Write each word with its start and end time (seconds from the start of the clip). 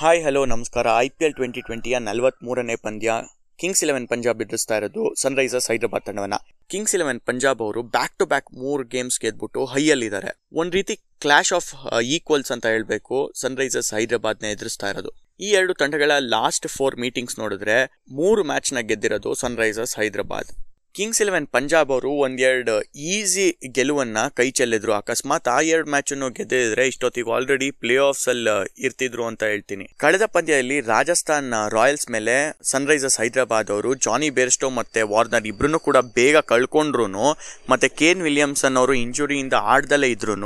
Hi 0.00 0.20
hello 0.24 0.40
ನಮಸ್ಕಾರ. 0.52 0.86
I 1.04 1.06
P 1.14 1.22
L 1.26 1.32
twenty 1.38 1.60
ಟ್ವೆಂಟಿಯ 1.68 1.96
ನಲವತ್ತ್ಮೂರನೇ 2.08 2.74
ಪಂದ್ಯ. 2.84 3.14
ಕಿಂಗ್ಸ್ 3.60 3.80
ಇಲೆವೆನ್ 3.84 4.06
ಪಂಜಾಬ್ 4.12 4.42
ಎದುರಿಸ್ತಾ 4.44 4.76
ಇರೋದು 4.80 5.02
ಸನ್ರೈಸರ್ಸ್ 5.22 5.66
ಹೈದರಾಬಾದ್ 5.70 6.04
ತಂಡವನ್ನ. 6.08 6.36
ಕಿಂಗ್ಸ್ 6.72 6.94
ಇಲೆವೆನ್ 6.96 7.20
ಪಂಜಾಬ್ 7.28 7.62
ಅವರು 7.64 7.80
ಬ್ಯಾಕ್ 7.96 8.14
ಟು 8.20 8.26
ಬ್ಯಾಕ್ 8.32 8.50
ಮೂರು 8.60 8.84
ಗೇಮ್ಸ್ 8.92 9.18
ಗೆದ್ಬಿಟ್ಟು 9.24 9.64
ಹೈಯಲ್ಲಿದ್ದಾರೆ 9.72 10.30
ಒಂದು 10.60 10.72
ರೀತಿ 10.78 10.96
ಕ್ಲಾಶ್ 11.24 11.52
ಆಫ್ 11.58 11.70
ಈಕ್ವಲ್ಸ್ 12.16 12.52
ಅಂತ 12.56 12.64
ಹೇಳಬೇಕು 12.74 13.18
ಸನ್ರೈಸರ್ಸ್ 13.42 13.90
ಹೈದರಾಬಾದ್ನ 13.96 14.52
ಎದುರಿಸ್ತಾ 14.56 14.90
ಇರೋದು. 14.94 15.12
ಈ 15.46 15.50
ಎರಡು 15.60 15.76
ತಂಡಗಳ 15.82 16.12
ಲಾಸ್ಟ್ 16.36 16.68
ಫೋರ್ 16.76 16.98
ಮೀಟಿಂಗ್ಸ್ 17.06 17.36
ನೋಡಿದ್ರೆ 17.42 17.78
ಮೂರು 18.20 18.44
ಮ್ಯಾಚ್ನ 18.52 18.86
ಗೆದ್ದಿರೋದು 18.92 19.32
Sunrisers 19.44 19.96
Hyderabad. 20.02 20.52
Kings 20.94 21.20
Eleven 21.22 21.46
Punjab 21.54 21.90
ಅವರು 21.94 22.10
ಒಂದೆರಡು 22.24 22.74
ಈಸಿ 23.14 23.44
ಗೆಲುವನ್ನ 23.76 24.18
ಕೈ 24.38 24.46
ಚೆಲ್ಲಿದ್ರು. 24.50 24.92
ಅಕಸ್ಮಾತ್ 24.92 25.48
ಆ 25.48 25.58
ಎರಡು 25.60 25.90
ಮ್ಯಾಚ್ 25.90 26.12
ಅನ್ನು 26.12 26.28
ಗೆದ್ದಿದ್ರೆ 26.38 26.84
ಇಷ್ಟೊತ್ತಿಗೆ 26.86 27.30
ಆಲ್ರೆಡಿ 27.36 27.70
ಪ್ಲೇ 27.82 27.96
ಆಫ್ಸ್ 28.06 28.26
ಅಲ್ಲಿ 28.28 28.54
ಇರ್ತಿದ್ರು 28.86 29.24
ಅಂತ 29.26 29.42
ಹೇಳ್ತೀನಿ. 29.52 29.86
ಕಳೆದ 29.96 30.26
ಪಂದ್ಯದಲ್ಲಿ 30.36 30.80
ರಾಜಸ್ಥಾನ್ 30.92 31.50
ರಾಯಲ್ಸ್ 31.76 32.10
ಮೇಲೆ 32.10 32.36
ಸನ್ರೈಸರ್ಸ್ 32.72 33.20
ಹೈದರಾಬಾದ್ 33.20 33.70
ಅವರು 33.70 33.94
ಜಾನಿ 34.06 34.30
ಬೇರ್ಸ್ಟೋ 34.30 34.70
ಮತ್ತೆ 34.70 35.02
ವಾರ್ನರ್ 35.02 35.48
ಇಬ್ರು 35.52 35.80
ಕೂಡ 35.88 35.96
ಬೇಗ 36.18 36.36
ಕಳ್ಕೊಂಡ್ರು 36.52 37.06
ಮತ್ತೆ 37.70 37.88
ಕೇನ್ 38.00 38.22
ವಿಲಿಯಮ್ಸನ್ 38.22 38.76
ಅವರು 38.76 38.94
ಇಂಜುರಿಯಿಂದ 39.04 39.56
ಆಡ್ದಲೇ 39.74 40.10
ಇದ್ರು 40.10 40.36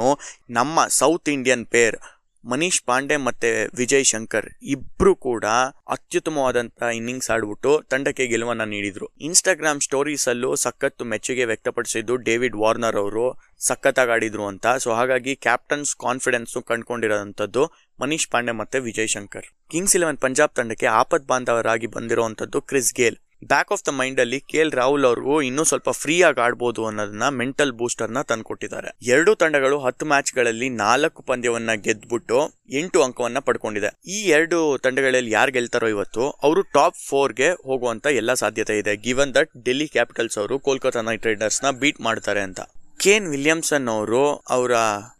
ನಮ್ಮ 0.50 0.86
south 1.00 1.28
Indian 1.28 1.66
pair 1.66 1.96
Manish 2.44 2.82
Pandey 2.82 3.16
ಮತ್ತೆ 3.16 3.66
ವಿಜಯ್ 3.76 4.04
ಶಂಕರ್ 4.04 4.48
ಇಬ್ರು 4.62 5.14
ಕೂಡ 5.14 5.44
ಅತ್ಯುತ್ತಮವಾದಂತ 5.88 6.82
ಇನ್ನಿಂಗ್ಸ್ 6.82 7.30
ಆಡ್ಬಿಟ್ಟು 7.30 7.82
ತಂಡಕ್ಕೆ 7.90 8.26
ಗೆಲುವನ್ನ 8.26 8.64
ನೀಡಿದ್ರು. 8.64 9.06
ಇನ್ಸ್ಟಾಗ್ರಾಮ್ 9.20 9.80
ಸ್ಟೋರೀಸ್ 9.80 10.28
ಅಲ್ಲೂ 10.28 10.56
ಸಖತ್ತು 10.56 11.04
ಮೆಚ್ಚುಗೆ 11.04 11.44
ವ್ಯಕ್ತಪಡಿಸಿದ್ದು 11.44 12.16
ಡೇವಿಡ್ 12.16 12.56
ವಾರ್ನರ್ 12.56 12.96
ಅವರು 12.96 13.26
ಸಖತ್ತಾಗಿ 13.58 14.10
ಆಡಿದ್ರು 14.10 14.46
ಅಂತ. 14.46 14.66
ಸೊ 14.78 14.90
ಹಾಗಾಗಿ 14.92 15.36
ಕ್ಯಾಪ್ಟನ್ಸ್ 15.36 15.96
ಕಾನ್ಫಿಡೆನ್ಸ್ 15.96 16.64
ಕಂಡ್ಕೊಂಡಿರೋಂಥದ್ದು 16.64 17.64
ಮನೀಶ್ 18.00 18.28
ಪಾಂಡೆ 18.28 18.52
ಮತ್ತೆ 18.52 18.78
ವಿಜಯ್ 18.78 19.08
ಶಂಕರ್. 19.08 19.46
ಕಿಂಗ್ಸ್ 19.70 19.96
ಇಲೆವೆನ್ 19.96 20.18
ಪಂಜಾಬ್ 20.18 20.54
ತಂಡಕ್ಕೆ 20.54 20.86
ಆಪತ್ 20.86 21.28
ಬಾಂಧವರಾಗಿ 21.28 21.86
ಬಂದಿರುವಂತದ್ದು 21.86 22.60
Chris 22.60 22.94
Gayle. 22.94 23.16
Back 23.48 23.72
of 23.72 23.86
the 23.86 23.88
ಮೈಂಡಲ್ಲಿ 23.88 24.40
ಕೆ 24.40 24.58
ಎಲ್ 24.58 24.72
ರಾಹುಲ್ 24.72 25.04
ಅವ್ರಿಗೂ 25.04 25.42
ಇನ್ನೂ 25.42 25.64
ಸ್ವಲ್ಪ 25.64 25.90
ಫ್ರೀ 25.90 26.22
ಆಗಿ 26.22 26.40
ಆಡ್ಬೋದು 26.40 26.86
ಅನ್ನೋದನ್ನ 26.86 27.28
ಮೆಂಟಲ್ 27.28 27.72
ಬೂಸ್ಟರ್ನ 27.72 28.22
ತಂದುಕೊಟ್ಟಿದ್ದಾರೆ. 28.22 28.96
ಎರಡೂ 29.06 29.34
ತಂಡಗಳು 29.34 29.78
ಹತ್ತು 29.78 30.06
ಮ್ಯಾಚ್ಗಳಲ್ಲಿ 30.06 30.68
ನಾಲ್ಕು 30.68 31.22
ಪಂದ್ಯವನ್ನ 31.22 31.72
ಗೆದ್ದುಬಿಟ್ಟು 31.72 32.38
ಎಂಟು 32.72 33.02
ಅಂಕವನ್ನ 33.02 33.38
ಪಡ್ಕೊಂಡಿದೆ. 33.38 34.10
ಈ 34.10 34.18
ಎರಡು 34.28 34.78
ತಂಡಗಳಲ್ಲಿ 34.78 35.30
ಯಾರು 35.30 35.52
ಗೆಲ್ತಾರೋ 35.52 35.88
ಇವತ್ತು, 35.88 36.30
ಅವರು 36.30 36.62
ಟಾಪ್ 36.62 37.00
ಫೋರ್ಗೆ 37.08 37.50
ಹೋಗುವಂತ 37.50 38.06
ಎಲ್ಲ 38.06 38.34
ಸಾಧ್ಯತೆ 38.34 38.78
ಇದೆ. 38.78 38.96
ಗಿವನ್ 38.96 39.34
ದಟ್ 39.34 39.50
ಡೆಲ್ಲಿ 39.64 39.88
ಕ್ಯಾಪಿಟಲ್ಸ್ 39.88 40.38
ಅವರು 40.38 40.58
ಕೋಲ್ಕತಾ 40.58 41.00
ನೈಟ್ 41.00 41.26
ರೈಡರ್ಸ್ನ 41.26 41.70
ಬೀಟ್ 41.70 42.00
ಮಾಡ್ತಾರೆ 42.00 42.40
ಅಂತ. 42.40 42.60
ಕೇನ್ 43.02 43.28
ವಿಲಿಯಮ್ಸನ್ 43.28 43.88
ಅವರು 43.88 44.36
ಅವರ 44.36 44.72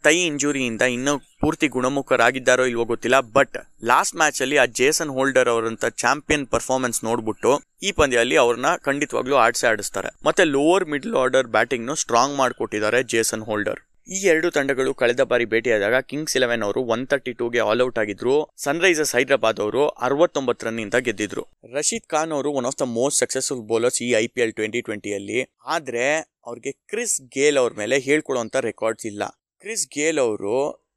ತೈ 0.03 0.21
ಇಂಜುರಿಯಿಂದ 0.21 0.81
ಇನ್ನೂ 0.81 1.17
ಪೂರ್ತಿ 1.19 1.67
ಗುಣಮುಖರಾಗಿದ್ದಾರೋ 1.67 2.65
ಇಲ್ವೋ 2.65 2.85
ಗೊತ್ತಿಲ್ಲ 2.85 3.19
ಬಟ್ 3.19 3.57
ಲಾಸ್ಟ್ 3.83 4.15
ಮ್ಯಾಚ್ 4.15 4.41
ಅಲ್ಲಿ 4.41 4.57
ಆ 4.57 4.65
ಜೇಸನ್ 4.65 5.09
ಹೋಲ್ಡರ್ 5.09 5.49
ಅವರಂತ 5.49 5.85
ಚಾಂಪಿಯನ್ 5.85 6.47
ಪರ್ಫಾರ್ಮೆನ್ಸ್ 6.47 7.03
ನೋಡ್ಬಿಟ್ಟು 7.03 7.61
ಈ 7.83 7.91
ಪಂದ್ಯದಲ್ಲಿ 7.91 8.37
ಅವ್ರನ್ನ 8.37 8.65
ಖಂಡಿತವಾಗ್ಲೂ 8.75 9.35
ಆಡ್ಸೆ 9.35 9.67
ಆಡಿಸ್ತಾರೆ. 9.67 10.07
ಮತ್ತೆ 10.25 10.43
lower 10.43 10.85
middle 10.85 11.15
order 11.15 11.47
batting 11.47 11.97
strong 11.97 12.37
ಮಾಡಿಕೊಟ್ಟಿದ್ದಾರೆ 12.37 13.03
ಜೇಸನ್ 13.03 13.41
ಹೋಲ್ಡರ್ 13.41 13.92
ಈ 14.07 14.17
ಎರಡು 14.31 14.47
ತಂಡಗಳು 14.55 14.91
ಕಳೆದ 15.01 15.21
ಬಾರಿ 15.31 15.45
ಭೇಟಿಯಾದಾಗ 15.51 15.97
ಕಿಂಗ್ಸ್ 16.09 16.35
ಇಲೆವೆನ್ 16.37 16.63
ಅವರು 16.65 16.81
ಒನ್ 16.93 17.03
ತರ್ಟಿ 17.11 17.33
ಟೂಗೆ 17.39 17.59
ಆಲ್ 17.67 17.81
ಔಟ್ 17.85 17.99
ಆಗಿದ್ರು. 18.01 18.33
ಸನ್ರೈಸರ್ಸ್ 18.63 19.13
ಹೈದರಾಬಾದ್ 19.17 19.59
ಅವರು 19.65 19.83
ಅರವತ್ತೊಂಬತ್ತು 20.07 20.65
ರನ್ 20.67 20.81
ಇಂದ 20.83 20.97
ಗೆದ್ದಿದ್ರು. 21.05 21.43
ರಶೀದ್ 21.75 22.07
ಖಾನ್ 22.13 22.33
ಅವರು 22.37 22.49
one 22.59 22.67
of 22.69 22.77
the 22.81 22.85
most 22.97 23.19
successful 23.23 23.61
bowlers 23.69 23.99
ಈ 24.07 24.09
ಐ 24.21 24.25
ಪಿ 24.33 24.41
ಎಲ್ 24.45 24.53
ಟ್ವೆಂಟಿ 24.57 24.81
ಟ್ವೆಂಟಿಯಲ್ಲಿ 24.87 25.39
ಆದ್ರೆ 25.75 26.05
ಅವ್ರಿಗೆ 26.47 26.73
ಕ್ರಿಸ್ 26.93 27.15
ಗೇಲ್ 27.35 27.59
ಅವ್ರ 27.61 27.73
ಮೇಲೆ 27.81 27.97
ಹೇಳ್ಕೊಳ್ಳುವಂತ 28.07 28.55
ರೆಕಾರ್ಡ್ಸ್ 28.69 29.07
ಇಲ್ಲ. 29.11 29.23
ಕ್ರಿಸ್ 29.63 29.85
ಗೇಲ್ 29.97 30.19
ಅವರು 30.25 30.55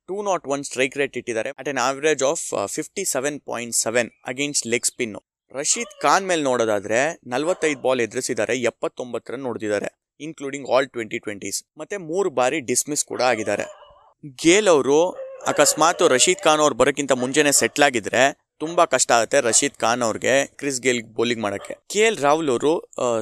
two 0.08 0.16
not 0.30 0.44
one 0.54 0.64
strike 0.70 0.96
rate 1.00 1.16
ಇಟ್ಟಿದ್ದಾರೆ. 1.20 1.52
At 1.60 1.70
an 1.72 1.80
average 1.88 2.24
of 2.30 2.44
fifty 2.76 3.04
seven 3.14 3.38
point 3.50 3.76
seven 3.84 4.10
against 4.32 4.66
leg 4.74 4.88
spin 4.92 5.16
Rashid 5.54 5.94
Khan 6.04 6.24
ಮೇಲೆ 6.30 6.42
ನೋಡೋದಾದ್ರೆ 6.50 7.00
ನಲವತ್ತೈದು 7.32 7.80
ಬಾಲ್ 7.86 8.02
ಎದುರಿಸಿದ್ದಾರೆ, 8.06 8.54
ಎಪ್ಪತ್ತೊಂಬತ್ತು 8.70 9.32
ರನ್ 9.34 9.46
ನೋಡಿದ್ದಾರೆ 9.48 9.90
ಇನ್ಕ್ಲೂಡಿಂಗ್ 10.20 10.66
ಆಲ್ 10.74 10.88
ಟ್ವೆಂಟಿ 10.94 11.18
ಟ್ವೆಂಟೀಸ್ 11.26 11.58
ಮತ್ತು 11.80 11.98
ಮೂರು 12.10 12.30
ಬಾರಿ 12.38 12.58
ಡಿಸ್ಮಿಸ್ 12.70 13.04
ಕೂಡ 13.12 13.22
ಆಗಿದ್ದಾರೆ. 13.32 13.66
ಗೇಲ್ 14.44 14.68
ಅವರು 14.74 14.98
ಅಕಸ್ಮಾತ್ 15.52 16.02
ರಶೀದ್ 16.16 16.42
ಖಾನ್ 16.46 16.62
ಅವ್ರು 16.64 16.76
ಬರೋಕ್ಕಿಂತ 16.80 17.12
ಮುಂಚೆನೆ 17.22 17.52
ಸೆಟ್ಲ್ 17.60 17.84
ಆಗಿದ್ರೆ 17.88 18.22
ತುಂಬಾ 18.62 18.84
ಕಷ್ಟ 18.94 19.10
ಆಗುತ್ತೆ 19.16 19.38
ರಶೀದ್ 19.46 19.76
ಖಾನ್ 19.82 20.02
ಅವ್ರಿಗೆ, 20.06 20.34
ಕ್ರಿಸ್ 20.60 20.78
ಗೇಲ್ 20.84 21.00
ಬೌಲಿಂಗ್ 21.18 21.42
ಮಾಡೋಕ್ಕೆ. 21.44 21.74
ಕೆ 21.92 22.00
ಎಲ್ 22.08 22.18
ರಾಹುಲ್ 22.26 22.50
ಅವರು 22.52 22.72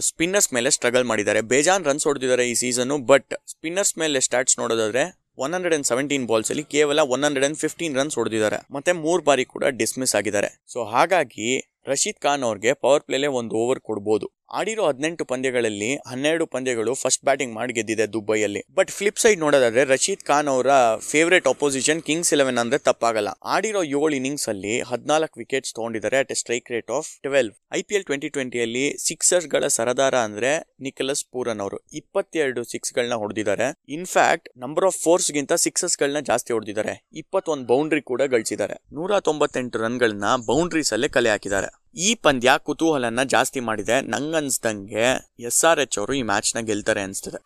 ಸ್ಪಿನ್ನರ್ಸ್ 0.09 0.49
ಮೇಲೆ 0.56 0.71
ಸ್ಟ್ರಗಲ್ 0.77 1.06
ಮಾಡಿದ್ದಾರೆ. 1.10 1.41
ಬೇಜಾನ್ 1.53 1.84
ರನ್ಸ್ 1.88 2.06
ಹೊಡೆದಿದ್ದಾರೆ 2.09 2.44
ಈ 2.53 2.54
ಸೀಸನ್ 2.62 2.94
ಬಟ್ 3.10 3.34
ಸ್ಪಿನ್ನರ್ಸ್ 3.53 3.94
ಮೇಲೆ 4.03 4.21
ಸ್ಟಾರ್ಟ್ಸ್ 4.28 4.59
ನೋಡೋದಾದ್ರೆ 4.62 5.04
one 5.44 5.53
hundred 5.56 5.75
and 5.77 5.87
seventeen 5.91 6.27
balls 6.31 6.50
ಅಲ್ಲಿ 6.54 6.65
ಕೇವಲ 6.75 7.00
one 7.15 7.25
hundred 7.27 7.47
and 7.47 7.59
fifteen 7.62 7.97
runs 8.00 8.16
ಹೊಡೆದಿದ್ದಾರೆ. 8.21 8.59
ಮತ್ತೆ 8.77 8.91
ಮೂರು 9.04 9.22
ಬಾರಿ 9.28 9.44
ಕೂಡ 9.54 9.65
ಡಿಸ್ಮಿಸ್ 9.81 10.15
ಆಗಿದ್ದಾರೆ. 10.19 10.50
ಸೊ 10.72 10.78
ಹಾಗಾಗಿ 10.93 11.49
ರಶೀದ್ 11.93 12.21
ಖಾನ್ 12.25 12.44
ಅವ್ರಿಗೆ 12.49 12.72
ಪವರ್ 12.84 13.03
ಪ್ಲೇಲೆ 13.09 13.28
ಒಂದು 13.38 13.54
ಓವರ್ 13.62 13.81
ಕೊಡ್ಬೋದು. 13.88 14.27
ಆಡಿರೋ 14.59 14.82
ಹದಿನೆಂಟು 14.88 15.25
ಪಂದ್ಯಗಳಲ್ಲಿ 15.31 15.88
ಹನ್ನೆರಡು 16.10 16.47
ಪಂದ್ಯಗಳು 16.54 16.94
ಫಸ್ಟ್ 17.03 17.22
ಬ್ಯಾಟಿಂಗ್ 17.28 17.54
ಮಾಡಿ 17.59 17.72
ಗೆದ್ದಿದೆ 17.78 18.06
ದುಬೈಯಲ್ಲಿ. 18.15 18.62
ಬಟ್ 18.78 18.91
ಫ್ಲಿಪ್ 18.91 19.20
ಸೈಡ್ 19.22 19.41
ನೋಡೋದಾದ್ರೆ 19.44 19.84
ರಶೀದ್ 19.84 20.25
ಖಾನ್ 20.31 20.48
ಅವರ 20.54 20.70
ಫೇವರೇಟ್ 21.10 21.48
ಅಪೋಸಿಷನ್ 21.53 22.03
ಕಿಂಗ್ಸ್ 22.09 22.32
ಇಲೆವೆನ್ 22.37 22.59
ಅಂದ್ರೆ 22.59 22.78
ತಪ್ಪಾಗಲ್ಲ. 22.88 23.31
ಆಡಿರೋ 23.54 23.82
ಏಳು 23.98 24.15
ಇನ್ನಿಂಗ್ಸ್ 24.19 24.48
ಅಲ್ಲಿ 24.48 24.81
ಹದಿನಾಲ್ಕು 24.91 25.34
ವಿಕೆಟ್ಸ್ 25.42 25.75
ತಗೊಂಡಿದ್ದಾರೆ 25.75 26.19
at 26.25 26.32
a 26.32 26.34
strike 26.34 26.70
rate 26.70 26.91
of 26.91 27.09
twelve 27.26 27.54
I 27.78 27.82
P 27.82 27.94
L 27.94 28.04
twenty 28.04 28.28
ಟ್ವೆಂಟಿಯಲ್ಲಿ 28.28 28.84
ಸಿಕ್ಸರ್ಸ್ಗಳ 29.06 29.66
ಸರದಾರ 29.66 30.16
ಅಂದ್ರೆ 30.28 30.53
ನಿಖಲಸ್ 30.81 31.25
ಪೂರನ್ 31.32 31.60
ಅವರು. 31.60 31.78
ಇಪ್ಪತ್ತೆರಡು 31.92 32.65
ಸಿಕ್ಸ್ 32.65 32.94
ಗಳನ್ನ 32.94 33.15
ಹೊಡೆದಿದ್ದಾರೆ. 33.15 33.69
In fact 33.88 34.48
number 34.59 34.84
of 34.84 34.98
fours 35.04 35.32
ಗಿಂತ 35.32 35.53
ಸಿಕ್ಸಸ್ 35.66 35.98
ಗಳನ್ನ 35.98 36.22
ಜಾಸ್ತಿ 36.31 36.53
ಹೊಡೆದಿದ್ದಾರೆ. 36.53 36.94
ಇಪ್ಪತ್ತೊಂದು 37.12 37.66
ಬೌಂಡ್ರಿ 37.66 38.03
ಕೂಡ 38.03 38.22
ಗಳಿಸಿದ್ದಾರೆ. 38.22 38.76
ನೂರ 38.92 39.21
ತೊಂಬತ್ತೆಂಟು 39.21 39.78
ರನ್ಗಳನ್ನ 39.78 40.36
ಬೌಂಡ್ರೀಸ್ 40.50 40.92
ಅಲ್ಲೇ 40.92 41.09
ಕಲೆ 41.09 41.31
ಹಾಕಿದ್ದಾರೆ. 41.31 41.84
ಈ 41.97 42.15
ಪಂದ್ಯ 42.15 42.53
ಕುತೂಹಲನ 42.59 43.22
ಜಾಸ್ತಿ 43.22 43.60
ಮಾಡಿದೆ. 43.60 44.00
ನಂಗನ್ಸ್ದಂಗೆ 44.00 45.31
ಎಸ್ 45.41 45.65
ಆರ್ 45.65 45.81
ಎಚ್ 45.81 45.99
ಅವರು 45.99 46.15
ಈ 46.15 46.22
ಮ್ಯಾಚ್ನ 46.22 46.60
ಗೆಲ್ತಾರೆ 46.60 47.00
ಅನ್ಸ್ತಿದೆ. 47.00 47.38